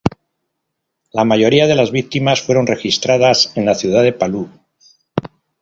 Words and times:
La 1.13 1.23
mayoría 1.25 1.67
de 1.67 1.75
las 1.75 1.91
víctimas 1.91 2.41
fueron 2.41 2.65
registradas 2.65 3.55
en 3.55 3.67
la 3.67 3.75
ciudad 3.75 4.01
de 4.01 4.13
Palu. 4.13 4.49